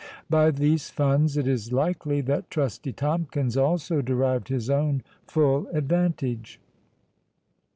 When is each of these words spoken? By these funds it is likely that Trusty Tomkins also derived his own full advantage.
By 0.31 0.49
these 0.49 0.89
funds 0.89 1.37
it 1.37 1.47
is 1.47 1.71
likely 1.71 2.21
that 2.21 2.49
Trusty 2.49 2.91
Tomkins 2.91 3.55
also 3.55 4.01
derived 4.01 4.47
his 4.47 4.67
own 4.67 5.03
full 5.27 5.67
advantage. 5.67 6.59